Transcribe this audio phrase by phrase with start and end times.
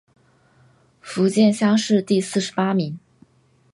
[0.99, 2.97] 福建乡试第四十八名。